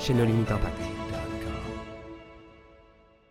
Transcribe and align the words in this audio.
chez 0.00 0.14
Impact. 0.14 1.00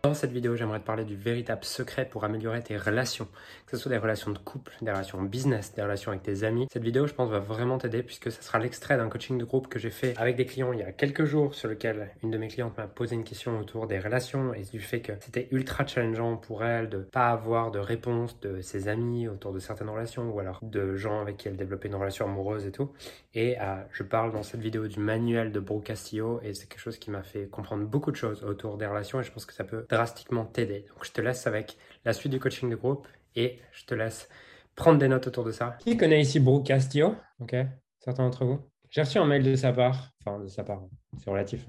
Dans 0.02 0.14
cette 0.14 0.32
vidéo, 0.32 0.56
j'aimerais 0.56 0.80
te 0.80 0.86
parler 0.86 1.04
du 1.04 1.14
véritable 1.14 1.62
secret 1.62 2.08
pour 2.08 2.24
améliorer 2.24 2.62
tes 2.62 2.78
relations, 2.78 3.28
que 3.66 3.76
ce 3.76 3.82
soit 3.82 3.90
des 3.90 3.98
relations 3.98 4.30
de 4.30 4.38
couple, 4.38 4.72
des 4.80 4.90
relations 4.90 5.22
business, 5.22 5.74
des 5.74 5.82
relations 5.82 6.10
avec 6.10 6.22
tes 6.22 6.42
amis. 6.42 6.66
Cette 6.72 6.82
vidéo, 6.82 7.06
je 7.06 7.12
pense, 7.12 7.28
va 7.28 7.38
vraiment 7.38 7.76
t'aider 7.76 8.02
puisque 8.02 8.32
ce 8.32 8.42
sera 8.42 8.58
l'extrait 8.58 8.96
d'un 8.96 9.10
coaching 9.10 9.36
de 9.36 9.44
groupe 9.44 9.68
que 9.68 9.78
j'ai 9.78 9.90
fait 9.90 10.14
avec 10.16 10.36
des 10.36 10.46
clients 10.46 10.72
il 10.72 10.78
y 10.78 10.82
a 10.82 10.90
quelques 10.90 11.26
jours 11.26 11.54
sur 11.54 11.68
lequel 11.68 12.12
une 12.22 12.30
de 12.30 12.38
mes 12.38 12.48
clientes 12.48 12.78
m'a 12.78 12.86
posé 12.86 13.14
une 13.14 13.24
question 13.24 13.60
autour 13.60 13.86
des 13.86 13.98
relations 13.98 14.54
et 14.54 14.62
du 14.62 14.80
fait 14.80 15.00
que 15.00 15.12
c'était 15.20 15.48
ultra 15.50 15.86
challengeant 15.86 16.38
pour 16.38 16.64
elle 16.64 16.88
de 16.88 17.00
pas 17.00 17.28
avoir 17.28 17.70
de 17.70 17.78
réponse 17.78 18.40
de 18.40 18.62
ses 18.62 18.88
amis 18.88 19.28
autour 19.28 19.52
de 19.52 19.58
certaines 19.58 19.90
relations 19.90 20.30
ou 20.30 20.40
alors 20.40 20.60
de 20.62 20.96
gens 20.96 21.20
avec 21.20 21.36
qui 21.36 21.48
elle 21.48 21.56
développait 21.56 21.88
une 21.88 21.96
relation 21.96 22.24
amoureuse 22.24 22.64
et 22.64 22.72
tout. 22.72 22.90
Et 23.32 23.60
euh, 23.60 23.76
je 23.92 24.02
parle 24.02 24.32
dans 24.32 24.42
cette 24.42 24.60
vidéo 24.60 24.88
du 24.88 24.98
manuel 24.98 25.52
de 25.52 25.60
Brooke 25.60 25.84
Castillo 25.84 26.40
et 26.42 26.52
c'est 26.52 26.66
quelque 26.66 26.80
chose 26.80 26.98
qui 26.98 27.10
m'a 27.12 27.22
fait 27.22 27.46
comprendre 27.46 27.84
beaucoup 27.84 28.10
de 28.10 28.16
choses 28.16 28.42
autour 28.42 28.76
des 28.76 28.86
relations 28.86 29.20
et 29.20 29.24
je 29.24 29.30
pense 29.30 29.46
que 29.46 29.52
ça 29.52 29.62
peut 29.62 29.86
drastiquement 29.88 30.44
t'aider. 30.44 30.84
Donc 30.88 31.04
je 31.04 31.12
te 31.12 31.20
laisse 31.20 31.46
avec 31.46 31.76
la 32.04 32.12
suite 32.12 32.32
du 32.32 32.40
coaching 32.40 32.68
de 32.68 32.74
groupe 32.74 33.06
et 33.36 33.60
je 33.72 33.84
te 33.84 33.94
laisse 33.94 34.28
prendre 34.74 34.98
des 34.98 35.06
notes 35.06 35.28
autour 35.28 35.44
de 35.44 35.52
ça. 35.52 35.76
Qui 35.78 35.96
connaît 35.96 36.20
ici 36.20 36.40
Brooke 36.40 36.66
Castillo 36.66 37.14
Ok, 37.38 37.54
certains 38.00 38.24
d'entre 38.24 38.44
vous? 38.44 38.60
J'ai 38.90 39.02
reçu 39.02 39.18
un 39.18 39.26
mail 39.26 39.44
de 39.44 39.54
sa 39.54 39.72
part, 39.72 40.10
enfin 40.24 40.40
de 40.40 40.48
sa 40.48 40.64
part, 40.64 40.82
c'est 41.18 41.30
relatif. 41.30 41.64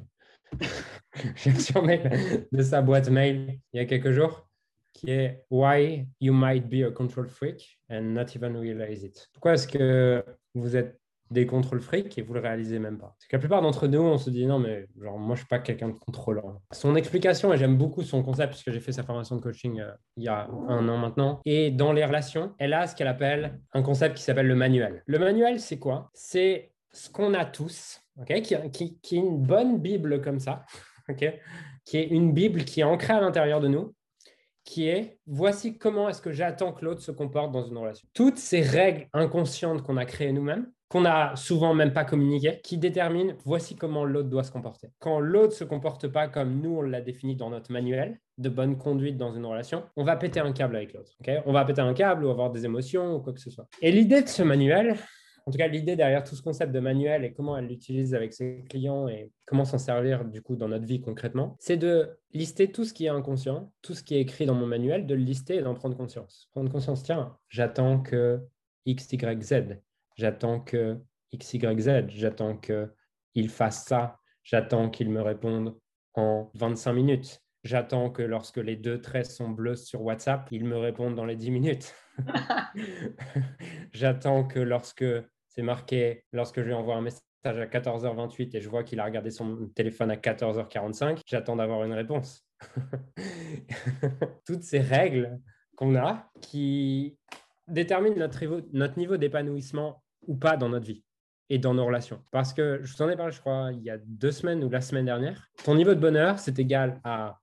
J'ai 1.36 1.52
reçu 1.52 1.78
un 1.78 1.84
mail 1.84 2.48
de 2.52 2.64
sa 2.64 2.81
boîte 2.81 3.09
mail 3.09 3.59
il 3.72 3.78
y 3.78 3.84
a 3.84 3.86
quelques 3.86 4.12
jours 4.12 4.50
qui 4.94 5.12
est 5.12 5.46
Why 5.50 6.08
you 6.20 6.34
might 6.34 6.68
be 6.68 6.86
a 6.86 6.92
control 6.92 7.28
freak 7.28 7.80
and 7.90 8.02
not 8.14 8.36
even 8.36 8.58
realize 8.58 9.03
it. 9.03 9.30
Pourquoi 9.34 9.53
est-ce 9.53 9.68
que 9.68 10.23
vous 10.53 10.75
êtes 10.75 11.01
des 11.32 11.46
contrôles 11.46 11.82
fric 11.82 12.18
et 12.18 12.22
vous 12.22 12.34
le 12.34 12.40
réalisez 12.40 12.78
même 12.78 12.98
pas. 12.98 13.16
Parce 13.18 13.28
que 13.28 13.36
la 13.36 13.40
plupart 13.40 13.62
d'entre 13.62 13.88
nous, 13.88 14.02
on 14.02 14.18
se 14.18 14.30
dit 14.30 14.46
non, 14.46 14.60
mais 14.60 14.88
genre, 15.02 15.18
moi, 15.18 15.36
je 15.36 15.42
suis 15.42 15.48
pas 15.48 15.60
quelqu'un 15.60 15.90
de 15.90 15.94
contrôlant. 15.94 16.62
Son 16.72 16.96
explication, 16.96 17.54
et 17.54 17.58
j'aime 17.58 17.78
beaucoup 17.78 18.04
son 18.04 18.22
concept, 18.22 18.52
puisque 18.52 18.72
j'ai 18.72 18.80
fait 18.80 18.92
sa 18.92 19.04
formation 19.04 19.38
de 19.38 19.42
coaching 19.42 19.80
euh, 19.80 19.92
il 20.18 20.24
y 20.24 20.28
a 20.28 20.48
un 20.68 20.88
an 20.90 20.98
maintenant, 20.98 21.40
et 21.46 21.72
dans 21.72 21.94
les 21.94 22.06
relations, 22.06 22.54
elle 22.59 22.74
a 22.74 22.86
ce 22.86 22.96
qu'elle 22.96 23.08
appelle 23.08 23.59
un 23.74 23.82
concept 23.82 24.18
qui 24.18 24.24
s'appelle 24.24 24.48
le 24.48 24.56
manuel. 24.56 25.04
Le 25.06 25.20
manuel, 25.20 25.59
c'est 25.59 25.80
quoi? 25.80 26.12
C'est 26.14 26.74
ce 26.92 27.09
qu'on 27.09 27.34
a 27.34 27.46
tous, 27.46 28.02
ok 28.20 28.42
qui, 28.42 28.56
qui, 28.72 29.00
qui, 29.00 29.16
est 29.16 29.20
une 29.20 29.42
bonne 29.42 29.80
Bible 29.80 30.22
comme 30.22 30.40
ça, 30.40 30.66
ok 31.09 31.34
qui 31.86 31.98
est 31.98 32.08
une 32.08 32.34
Bible 32.34 32.64
qui 32.64 32.82
est 32.82 32.84
ancrée 32.84 33.14
à 33.14 33.22
l'intérieur 33.22 33.59
de 33.59 33.68
nous, 33.68 33.96
qui 34.64 34.88
est 34.88 35.18
voici 35.26 35.78
comment 35.78 36.09
est-ce 36.09 36.22
que 36.22 36.32
j'attends 36.32 36.74
que 36.74 36.86
l'autre 36.86 37.02
se 37.02 37.12
comporte 37.12 37.52
dans 37.52 37.66
une 37.66 37.78
relation. 37.78 38.08
Toutes 38.14 38.38
ces 38.38 38.62
règles 38.62 39.08
inconscientes 39.14 39.82
qu'on 39.82 39.98
a 39.98 40.06
créées 40.06 40.32
nous-mêmes, 40.32 40.72
qu'on 40.92 41.06
a 41.06 41.38
souvent 41.38 41.73
même 41.73 41.94
pas 41.94 42.03
communiqué, 42.03 42.59
qui 42.64 42.78
détermine 42.78 43.36
voici 43.45 43.78
comment 43.78 44.03
l'autre 44.03 44.28
doit 44.28 44.44
se 44.44 44.52
comporter. 44.52 44.89
Quand 45.00 45.22
l'autre 45.22 45.53
se 45.53 45.64
comporte 45.64 46.09
pas 46.09 46.28
comme 46.28 46.59
nous 46.59 46.78
on 46.78 46.81
l'a 46.81 47.00
défini 47.00 47.38
dans 47.38 47.50
notre 47.50 47.72
manuel 47.72 48.20
de 48.38 48.50
bonne 48.50 48.78
conduite 48.78 49.17
dans 49.17 49.34
une 49.34 49.45
relation, 49.45 49.84
on 49.95 50.03
va 50.03 50.17
péter 50.17 50.42
un 50.42 50.52
câble 50.52 50.75
avec 50.75 50.94
l'autre. 50.94 51.14
on 51.45 51.53
va 51.53 51.64
péter 51.64 51.80
un 51.80 51.94
câble 51.94 52.25
ou 52.25 52.30
avoir 52.30 52.52
des 52.52 52.66
émotions 52.66 53.16
ou 53.16 53.19
quoi 53.22 53.31
que 53.31 53.40
ce 53.40 53.50
soit. 53.50 53.68
Et 53.81 53.90
l'idée 53.90 54.22
de 54.22 54.28
ce 54.28 54.44
manuel, 54.44 54.97
en 55.46 55.51
tout 55.51 55.57
cas 55.57 55.69
l'idée 55.69 55.96
derrière 55.96 56.25
tout 56.25 56.35
ce 56.35 56.41
concept 56.41 56.74
de 56.74 56.80
manuel 56.81 57.24
et 57.24 57.31
comment 57.31 57.57
elle 57.57 57.68
l'utilise 57.68 58.13
avec 58.13 58.34
ses 58.34 58.66
clients 58.69 59.07
et 59.07 59.31
comment 59.46 59.63
s'en 59.63 59.78
servir 59.78 60.25
du 60.25 60.41
coup 60.41 60.57
dans 60.57 60.68
notre 60.68 60.85
vie 60.85 61.00
concrètement, 61.00 61.56
c'est 61.59 61.78
de 61.78 62.09
lister 62.34 62.69
tout 62.69 62.84
ce 62.84 62.94
qui 62.94 63.06
est 63.06 63.09
inconscient, 63.09 63.72
tout 63.81 63.94
ce 63.94 64.03
qui 64.03 64.16
est 64.16 64.19
écrit 64.19 64.46
dans 64.46 64.56
mon 64.56 64.68
manuel, 64.68 65.07
de 65.07 65.16
le 65.16 65.24
lister 65.24 65.56
et 65.56 65.62
d'en 65.62 65.74
prendre 65.74 65.96
conscience. 65.96 66.50
Prendre 66.51 66.69
conscience, 66.69 67.01
tiens, 67.03 67.38
j'attends 67.47 68.01
que 68.01 68.41
X, 68.85 69.13
Y, 69.13 69.41
Z 69.41 69.53
J'attends 70.16 70.60
que 70.60 71.00
X, 71.32 71.54
Y, 71.54 71.80
Z, 71.80 72.10
j'attends 72.10 72.58
qu'il 72.58 73.50
fasse 73.50 73.86
ça, 73.86 74.20
j'attends 74.44 74.90
qu'il 74.90 75.10
me 75.10 75.22
réponde 75.22 75.78
en 76.14 76.52
25 76.56 76.94
minutes. 76.94 77.42
J'attends 77.64 78.10
que 78.10 78.24
lorsque 78.24 78.58
les 78.58 78.76
deux 78.76 79.00
traits 79.02 79.28
sont 79.28 79.50
bleus 79.50 79.76
sur 79.76 80.02
WhatsApp, 80.02 80.48
il 80.52 80.66
me 80.66 80.78
réponde 80.78 81.16
dans 81.16 81.26
les 81.26 81.36
10 81.36 81.52
minutes. 81.52 81.96
j'attends 83.94 84.46
que 84.46 84.60
lorsque 84.60 85.06
c'est 85.48 85.62
marqué, 85.62 86.26
lorsque 86.32 86.62
je 86.62 86.66
lui 86.66 86.74
envoie 86.74 86.96
un 86.96 87.02
message 87.02 87.24
à 87.44 87.66
14h28 87.66 88.56
et 88.56 88.62
je 88.62 88.70
vois 88.70 88.84
qu'il 88.84 89.00
a 89.00 89.06
regardé 89.06 89.30
son 89.30 89.68
téléphone 89.76 90.12
à 90.12 90.16
14h45, 90.16 91.22
j'attends 91.28 91.56
d'avoir 91.56 91.84
une 91.84 91.94
réponse. 91.94 92.48
Toutes 94.46 94.64
ces 94.64 94.80
règles 94.80 95.40
qu'on 95.76 95.96
a 95.96 96.32
qui 96.42 97.18
détermine 97.72 98.16
notre 98.16 98.40
niveau, 98.42 98.62
notre 98.74 98.98
niveau 98.98 99.18
d'épanouissement 99.18 100.04
ou 100.28 100.36
pas 100.36 100.58
dans 100.58 100.70
notre 100.70 100.86
vie 100.86 101.04
et 101.50 101.58
dans 101.58 101.74
nos 101.74 101.86
relations. 101.86 102.24
Parce 102.32 102.54
que 102.54 102.80
je 102.84 102.94
vous 102.94 103.02
en 103.02 103.09
ai 103.09 103.16
parlé, 103.16 103.32
je 103.32 103.40
crois, 103.40 103.72
il 103.74 103.82
y 103.84 103.90
a 103.90 103.98
deux 103.98 104.32
semaines 104.32 104.64
ou 104.64 104.70
la 104.70 104.82
semaine 104.82 105.06
dernière. 105.06 105.48
Ton 105.64 105.76
niveau 105.76 105.94
de 105.94 106.00
bonheur, 106.00 106.40
c'est 106.40 106.60
égal 106.60 107.02
à 107.04 107.40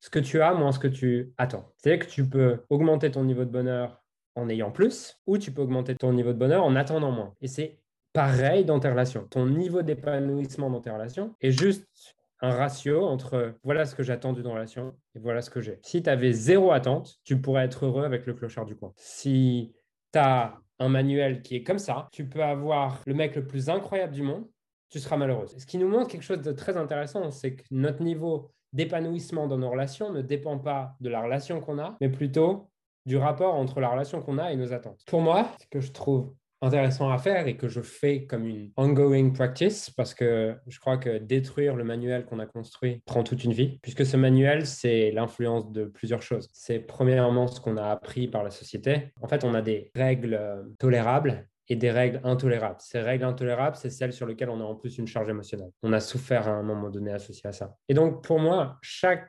ce 0.00 0.10
que 0.10 0.18
tu 0.18 0.40
as 0.40 0.54
moins 0.54 0.72
ce 0.72 0.78
que 0.78 0.88
tu 0.88 1.32
attends. 1.38 1.72
C'est-à-dire 1.76 2.06
que 2.06 2.10
tu 2.10 2.28
peux 2.28 2.64
augmenter 2.68 3.10
ton 3.10 3.24
niveau 3.24 3.44
de 3.44 3.50
bonheur 3.50 4.02
en 4.36 4.48
ayant 4.48 4.70
plus 4.70 5.16
ou 5.26 5.38
tu 5.38 5.50
peux 5.50 5.62
augmenter 5.62 5.96
ton 5.96 6.12
niveau 6.12 6.32
de 6.32 6.38
bonheur 6.38 6.64
en 6.64 6.76
attendant 6.76 7.10
moins. 7.10 7.34
Et 7.40 7.48
c'est 7.48 7.80
pareil 8.12 8.64
dans 8.64 8.78
tes 8.78 8.88
relations. 8.88 9.26
Ton 9.28 9.46
niveau 9.46 9.82
d'épanouissement 9.82 10.70
dans 10.70 10.80
tes 10.80 10.90
relations 10.90 11.34
est 11.40 11.50
juste 11.50 12.16
un 12.40 12.50
ratio 12.50 13.04
entre 13.04 13.54
voilà 13.64 13.84
ce 13.84 13.94
que 13.94 14.02
j'attends 14.02 14.32
d'une 14.32 14.46
relation 14.46 14.94
et 15.14 15.18
voilà 15.18 15.42
ce 15.42 15.50
que 15.50 15.60
j'ai. 15.60 15.78
Si 15.82 16.02
tu 16.02 16.10
avais 16.10 16.32
zéro 16.32 16.72
attente, 16.72 17.16
tu 17.24 17.40
pourrais 17.40 17.64
être 17.64 17.86
heureux 17.86 18.04
avec 18.04 18.26
le 18.26 18.34
clochard 18.34 18.64
du 18.64 18.76
coin. 18.76 18.92
Si 18.96 19.72
tu 20.12 20.18
as 20.18 20.58
un 20.78 20.88
manuel 20.88 21.42
qui 21.42 21.56
est 21.56 21.62
comme 21.62 21.78
ça, 21.78 22.08
tu 22.12 22.28
peux 22.28 22.42
avoir 22.42 23.02
le 23.06 23.14
mec 23.14 23.34
le 23.34 23.46
plus 23.46 23.68
incroyable 23.68 24.14
du 24.14 24.22
monde, 24.22 24.46
tu 24.90 25.00
seras 25.00 25.16
malheureuse. 25.16 25.56
Ce 25.58 25.66
qui 25.66 25.78
nous 25.78 25.88
montre 25.88 26.08
quelque 26.08 26.22
chose 26.22 26.40
de 26.40 26.52
très 26.52 26.76
intéressant, 26.76 27.30
c'est 27.30 27.56
que 27.56 27.62
notre 27.70 28.02
niveau 28.02 28.50
d'épanouissement 28.72 29.46
dans 29.46 29.58
nos 29.58 29.70
relations 29.70 30.12
ne 30.12 30.22
dépend 30.22 30.58
pas 30.58 30.94
de 31.00 31.08
la 31.08 31.22
relation 31.22 31.60
qu'on 31.60 31.78
a, 31.78 31.96
mais 32.00 32.08
plutôt 32.08 32.70
du 33.06 33.16
rapport 33.16 33.54
entre 33.54 33.80
la 33.80 33.88
relation 33.88 34.20
qu'on 34.20 34.38
a 34.38 34.52
et 34.52 34.56
nos 34.56 34.72
attentes. 34.72 35.00
Pour 35.06 35.20
moi, 35.20 35.50
ce 35.60 35.66
que 35.66 35.80
je 35.80 35.92
trouve 35.92 36.34
intéressant 36.60 37.10
à 37.10 37.18
faire 37.18 37.46
et 37.46 37.56
que 37.56 37.68
je 37.68 37.80
fais 37.80 38.26
comme 38.26 38.46
une 38.46 38.70
ongoing 38.76 39.30
practice 39.30 39.90
parce 39.90 40.14
que 40.14 40.56
je 40.66 40.78
crois 40.80 40.98
que 40.98 41.18
détruire 41.18 41.76
le 41.76 41.84
manuel 41.84 42.24
qu'on 42.24 42.38
a 42.38 42.46
construit 42.46 43.02
prend 43.06 43.22
toute 43.22 43.44
une 43.44 43.52
vie 43.52 43.78
puisque 43.82 44.04
ce 44.04 44.16
manuel 44.16 44.66
c'est 44.66 45.10
l'influence 45.10 45.70
de 45.72 45.84
plusieurs 45.84 46.22
choses. 46.22 46.48
C'est 46.52 46.80
premièrement 46.80 47.46
ce 47.46 47.60
qu'on 47.60 47.76
a 47.76 47.86
appris 47.86 48.28
par 48.28 48.42
la 48.42 48.50
société. 48.50 49.12
En 49.20 49.28
fait, 49.28 49.44
on 49.44 49.54
a 49.54 49.62
des 49.62 49.90
règles 49.94 50.34
euh, 50.34 50.62
tolérables 50.78 51.48
et 51.68 51.76
des 51.76 51.90
règles 51.90 52.20
intolérables. 52.24 52.78
Ces 52.80 53.00
règles 53.00 53.24
intolérables, 53.24 53.76
c'est 53.76 53.90
celles 53.90 54.12
sur 54.12 54.26
lesquelles 54.26 54.50
on 54.50 54.60
a 54.60 54.64
en 54.64 54.74
plus 54.74 54.98
une 54.98 55.06
charge 55.06 55.28
émotionnelle. 55.28 55.70
On 55.82 55.92
a 55.92 56.00
souffert 56.00 56.48
à 56.48 56.52
un 56.52 56.62
moment 56.62 56.90
donné 56.90 57.12
associé 57.12 57.46
à 57.46 57.52
ça. 57.52 57.76
Et 57.88 57.94
donc, 57.94 58.24
pour 58.24 58.38
moi, 58.38 58.78
chaque 58.80 59.28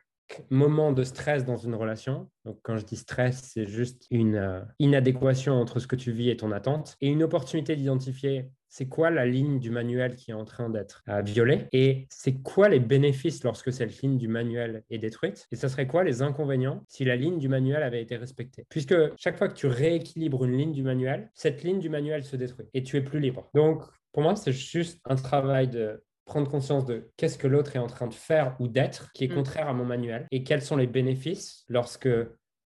moment 0.49 0.91
de 0.91 1.03
stress 1.03 1.45
dans 1.45 1.57
une 1.57 1.75
relation. 1.75 2.29
Donc, 2.45 2.59
quand 2.63 2.77
je 2.77 2.85
dis 2.85 2.95
stress, 2.95 3.51
c'est 3.53 3.65
juste 3.65 4.05
une 4.11 4.35
euh, 4.35 4.61
inadéquation 4.79 5.53
entre 5.53 5.79
ce 5.79 5.87
que 5.87 5.95
tu 5.95 6.11
vis 6.11 6.29
et 6.29 6.37
ton 6.37 6.51
attente 6.51 6.95
et 7.01 7.07
une 7.07 7.23
opportunité 7.23 7.75
d'identifier 7.75 8.49
c'est 8.69 8.87
quoi 8.87 9.09
la 9.09 9.25
ligne 9.25 9.59
du 9.59 9.71
manuel 9.71 10.15
qui 10.15 10.31
est 10.31 10.35
en 10.35 10.45
train 10.45 10.69
d'être 10.69 11.03
euh, 11.09 11.21
violée 11.21 11.67
et 11.71 12.07
c'est 12.09 12.35
quoi 12.41 12.69
les 12.69 12.79
bénéfices 12.79 13.43
lorsque 13.43 13.73
cette 13.73 14.01
ligne 14.01 14.17
du 14.17 14.27
manuel 14.27 14.83
est 14.89 14.99
détruite 14.99 15.47
et 15.51 15.55
ça 15.55 15.69
serait 15.69 15.87
quoi 15.87 16.03
les 16.03 16.21
inconvénients 16.21 16.83
si 16.87 17.03
la 17.03 17.15
ligne 17.15 17.39
du 17.39 17.49
manuel 17.49 17.83
avait 17.83 18.01
été 18.01 18.15
respectée. 18.15 18.65
Puisque 18.69 18.95
chaque 19.17 19.37
fois 19.37 19.49
que 19.49 19.55
tu 19.55 19.67
rééquilibres 19.67 20.45
une 20.45 20.55
ligne 20.55 20.71
du 20.71 20.83
manuel, 20.83 21.29
cette 21.33 21.63
ligne 21.63 21.79
du 21.79 21.89
manuel 21.89 22.23
se 22.23 22.35
détruit 22.35 22.67
et 22.73 22.83
tu 22.83 22.95
es 22.95 23.01
plus 23.01 23.19
libre. 23.19 23.49
Donc, 23.55 23.83
pour 24.11 24.23
moi, 24.23 24.35
c'est 24.35 24.51
juste 24.51 24.99
un 25.05 25.15
travail 25.15 25.67
de 25.67 26.01
prendre 26.29 26.49
conscience 26.49 26.85
de 26.85 27.09
qu'est-ce 27.17 27.37
que 27.37 27.47
l'autre 27.47 27.75
est 27.75 27.79
en 27.79 27.87
train 27.87 28.07
de 28.07 28.13
faire 28.13 28.55
ou 28.59 28.67
d'être 28.67 29.11
qui 29.13 29.25
est 29.25 29.27
mm. 29.27 29.35
contraire 29.35 29.67
à 29.67 29.73
mon 29.73 29.83
manuel 29.83 30.27
et 30.31 30.43
quels 30.43 30.61
sont 30.61 30.77
les 30.77 30.87
bénéfices 30.87 31.65
lorsque 31.67 32.09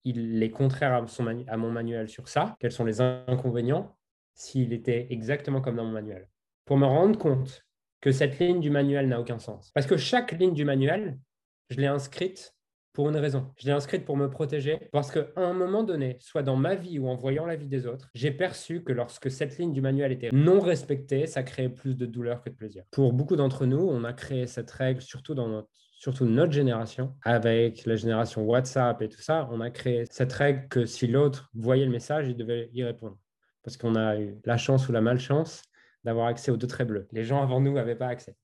il 0.03 0.43
est 0.43 0.51
contraire 0.51 0.93
à, 0.93 1.07
son 1.07 1.25
à 1.47 1.57
mon 1.57 1.71
manuel 1.71 2.09
sur 2.09 2.27
ça, 2.27 2.55
quels 2.59 2.73
sont 2.73 2.85
les 2.85 3.01
inconvénients 3.01 3.97
s'il 4.35 4.73
était 4.73 5.07
exactement 5.09 5.61
comme 5.61 5.77
dans 5.77 5.85
mon 5.85 5.93
manuel. 5.93 6.27
Pour 6.65 6.77
me 6.77 6.85
rendre 6.85 7.17
compte 7.17 7.63
que 8.01 8.11
cette 8.11 8.37
ligne 8.39 8.59
du 8.59 8.69
manuel 8.69 9.07
n'a 9.07 9.19
aucun 9.19 9.39
sens. 9.39 9.71
Parce 9.73 9.87
que 9.87 9.97
chaque 9.97 10.33
ligne 10.33 10.53
du 10.53 10.65
manuel, 10.65 11.17
je 11.69 11.77
l'ai 11.77 11.87
inscrite 11.87 12.54
pour 12.95 13.09
une 13.09 13.17
raison. 13.17 13.51
Je 13.57 13.67
l'ai 13.67 13.73
inscrite 13.73 14.05
pour 14.05 14.17
me 14.17 14.27
protéger 14.27 14.79
parce 14.91 15.11
qu'à 15.11 15.27
un 15.35 15.53
moment 15.53 15.83
donné, 15.83 16.17
soit 16.19 16.41
dans 16.41 16.55
ma 16.55 16.73
vie 16.73 16.97
ou 16.97 17.07
en 17.07 17.15
voyant 17.15 17.45
la 17.45 17.55
vie 17.55 17.67
des 17.67 17.85
autres, 17.85 18.09
j'ai 18.15 18.31
perçu 18.31 18.83
que 18.83 18.93
lorsque 18.93 19.29
cette 19.29 19.57
ligne 19.59 19.73
du 19.73 19.81
manuel 19.81 20.11
était 20.11 20.29
non 20.31 20.59
respectée, 20.59 21.27
ça 21.27 21.43
créait 21.43 21.69
plus 21.69 21.95
de 21.95 22.07
douleur 22.07 22.41
que 22.41 22.49
de 22.49 22.55
plaisir. 22.55 22.83
Pour 22.91 23.13
beaucoup 23.13 23.35
d'entre 23.35 23.67
nous, 23.67 23.77
on 23.77 24.03
a 24.03 24.13
créé 24.13 24.47
cette 24.47 24.71
règle, 24.71 25.01
surtout 25.01 25.35
dans 25.35 25.47
notre 25.47 25.69
notre 26.21 26.51
génération, 26.51 27.15
avec 27.23 27.85
la 27.85 27.95
génération 27.95 28.43
WhatsApp 28.43 29.01
et 29.01 29.09
tout 29.09 29.21
ça, 29.21 29.49
on 29.51 29.59
a 29.59 29.71
créé 29.71 30.05
cette 30.11 30.33
règle 30.33 30.67
que 30.67 30.85
si 30.85 31.07
l'autre 31.07 31.49
voyait 31.55 31.85
le 31.85 31.91
message, 31.91 32.27
il 32.27 32.37
devait 32.37 32.69
y 32.73 32.83
répondre. 32.83 33.17
Parce 33.63 33.75
qu'on 33.75 33.95
a 33.95 34.17
eu 34.19 34.37
la 34.45 34.57
chance 34.57 34.87
ou 34.87 34.91
la 34.91 35.01
malchance 35.01 35.63
d'avoir 36.03 36.27
accès 36.27 36.51
aux 36.51 36.57
deux 36.57 36.67
traits 36.67 36.87
bleus. 36.87 37.07
Les 37.11 37.23
gens 37.23 37.41
avant 37.41 37.59
nous 37.59 37.73
n'avaient 37.73 37.95
pas 37.95 38.07
accès. 38.07 38.35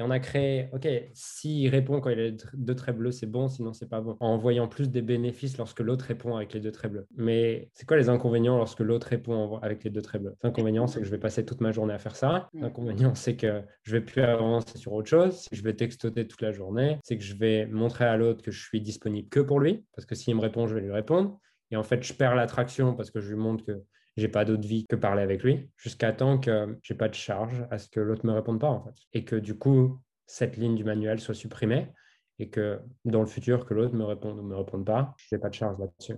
Et 0.00 0.02
on 0.02 0.08
a 0.08 0.18
créé, 0.18 0.70
OK, 0.72 0.88
s'il 1.12 1.68
répond 1.68 2.00
quand 2.00 2.08
il 2.08 2.18
a 2.18 2.30
deux 2.54 2.74
traits 2.74 2.96
bleus, 2.96 3.12
c'est 3.12 3.26
bon, 3.26 3.48
sinon 3.48 3.74
c'est 3.74 3.90
pas 3.90 4.00
bon. 4.00 4.16
En 4.20 4.38
voyant 4.38 4.66
plus 4.66 4.88
des 4.88 5.02
bénéfices 5.02 5.58
lorsque 5.58 5.80
l'autre 5.80 6.06
répond 6.06 6.36
avec 6.36 6.54
les 6.54 6.60
deux 6.60 6.72
traits 6.72 6.90
bleus. 6.90 7.06
Mais 7.18 7.68
c'est 7.74 7.86
quoi 7.86 7.98
les 7.98 8.08
inconvénients 8.08 8.56
lorsque 8.56 8.80
l'autre 8.80 9.08
répond 9.08 9.58
avec 9.58 9.84
les 9.84 9.90
deux 9.90 10.00
traits 10.00 10.22
bleus? 10.22 10.36
L'inconvénient, 10.42 10.86
c'est 10.86 11.00
que 11.00 11.04
je 11.04 11.10
vais 11.10 11.18
passer 11.18 11.44
toute 11.44 11.60
ma 11.60 11.70
journée 11.70 11.92
à 11.92 11.98
faire 11.98 12.16
ça. 12.16 12.48
L'inconvénient, 12.54 13.14
c'est 13.14 13.36
que 13.36 13.60
je 13.82 13.92
vais 13.92 14.00
plus 14.00 14.22
avancer 14.22 14.78
sur 14.78 14.94
autre 14.94 15.10
chose. 15.10 15.46
Je 15.52 15.62
vais 15.62 15.74
textoter 15.74 16.26
toute 16.26 16.40
la 16.40 16.52
journée. 16.52 16.96
C'est 17.04 17.18
que 17.18 17.24
je 17.24 17.34
vais 17.34 17.66
montrer 17.66 18.06
à 18.06 18.16
l'autre 18.16 18.40
que 18.40 18.50
je 18.50 18.64
suis 18.64 18.80
disponible 18.80 19.28
que 19.28 19.40
pour 19.40 19.60
lui. 19.60 19.84
Parce 19.94 20.06
que 20.06 20.14
s'il 20.14 20.34
me 20.34 20.40
répond, 20.40 20.66
je 20.66 20.76
vais 20.76 20.80
lui 20.80 20.92
répondre. 20.92 21.38
Et 21.70 21.76
en 21.76 21.82
fait, 21.82 22.02
je 22.02 22.14
perds 22.14 22.36
l'attraction 22.36 22.94
parce 22.94 23.10
que 23.10 23.20
je 23.20 23.28
lui 23.28 23.36
montre 23.36 23.66
que 23.66 23.82
j'ai 24.16 24.28
pas 24.28 24.44
d'autre 24.44 24.66
vie 24.66 24.86
que 24.86 24.96
parler 24.96 25.22
avec 25.22 25.42
lui, 25.42 25.70
jusqu'à 25.76 26.12
temps 26.12 26.38
que 26.38 26.78
j'ai 26.82 26.94
pas 26.94 27.08
de 27.08 27.14
charge 27.14 27.64
à 27.70 27.78
ce 27.78 27.88
que 27.88 28.00
l'autre 28.00 28.26
me 28.26 28.32
réponde 28.32 28.60
pas 28.60 28.70
en 28.70 28.82
fait. 28.82 28.94
Et 29.12 29.24
que 29.24 29.36
du 29.36 29.56
coup, 29.56 30.00
cette 30.26 30.56
ligne 30.56 30.76
du 30.76 30.84
manuel 30.84 31.20
soit 31.20 31.34
supprimée 31.34 31.92
et 32.38 32.48
que 32.48 32.80
dans 33.04 33.20
le 33.20 33.26
futur, 33.26 33.66
que 33.66 33.74
l'autre 33.74 33.94
me 33.94 34.04
réponde 34.04 34.38
ou 34.38 34.42
me 34.42 34.56
réponde 34.56 34.84
pas, 34.84 35.14
j'ai 35.28 35.38
pas 35.38 35.48
de 35.48 35.54
charge 35.54 35.78
là-dessus 35.78 36.16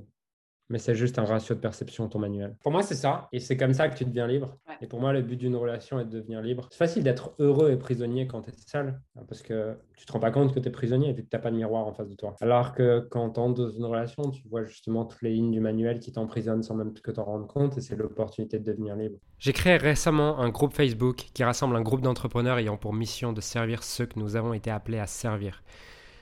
mais 0.69 0.79
c'est 0.79 0.95
juste 0.95 1.19
un 1.19 1.25
ratio 1.25 1.55
de 1.55 1.61
perception, 1.61 2.09
ton 2.09 2.19
manuel. 2.19 2.57
Pour 2.63 2.73
moi, 2.73 2.83
c'est 2.83 2.95
ça. 2.95 3.29
Et 3.33 3.41
c'est 3.41 3.57
comme 3.57 3.75
ça 3.75 3.89
que 3.89 3.97
tu 3.97 4.05
deviens 4.05 4.27
libre. 4.27 4.57
Et 4.81 4.87
pour 4.87 5.01
moi, 5.01 5.13
le 5.13 5.23
but 5.23 5.37
d'une 5.37 5.57
relation 5.57 6.01
est 6.01 6.05
de 6.05 6.11
devenir 6.11 6.41
libre. 6.41 6.69
C'est 6.71 6.79
facile 6.79 7.03
d'être 7.03 7.35
heureux 7.39 7.71
et 7.71 7.77
prisonnier 7.77 8.27
quand 8.27 8.43
tu 8.43 8.51
es 8.51 8.55
seul, 8.67 8.99
hein, 9.17 9.23
parce 9.29 9.43
que 9.43 9.77
tu 9.97 10.07
te 10.07 10.13
rends 10.13 10.21
pas 10.21 10.31
compte 10.31 10.55
que 10.55 10.61
tu 10.61 10.69
es 10.69 10.73
prisonnier 10.73 11.13
vu 11.13 11.23
que 11.25 11.29
tu 11.29 11.37
n'as 11.37 11.43
pas 11.43 11.51
de 11.51 11.57
miroir 11.57 11.87
en 11.87 11.93
face 11.93 12.09
de 12.09 12.15
toi. 12.15 12.35
Alors 12.41 12.73
que 12.73 13.01
quand 13.11 13.31
tu 13.31 13.41
entres 13.41 13.61
dans 13.61 13.71
une 13.71 13.85
relation, 13.85 14.31
tu 14.31 14.43
vois 14.49 14.65
justement 14.65 15.05
toutes 15.05 15.23
les 15.23 15.31
lignes 15.31 15.53
du 15.53 15.61
manuel 15.61 16.01
qui 16.01 16.13
t'emprisonnent 16.13 16.63
sans 16.63 16.75
même 16.75 16.93
que 16.95 17.11
t'en 17.11 17.25
rendre 17.25 17.47
compte, 17.47 17.79
et 17.79 17.81
c'est 17.81 17.97
l'opportunité 17.97 18.59
de 18.59 18.65
devenir 18.65 18.97
libre. 18.97 19.19
J'ai 19.39 19.53
créé 19.53 19.77
récemment 19.77 20.39
un 20.39 20.49
groupe 20.49 20.73
Facebook 20.73 21.17
qui 21.35 21.45
rassemble 21.45 21.77
un 21.77 21.83
groupe 21.83 22.01
d'entrepreneurs 22.01 22.59
ayant 22.59 22.77
pour 22.77 22.95
mission 22.95 23.33
de 23.33 23.41
servir 23.41 23.83
ceux 23.83 24.07
que 24.07 24.19
nous 24.19 24.37
avons 24.37 24.55
été 24.55 24.71
appelés 24.71 24.99
à 24.99 25.07
servir. 25.07 25.63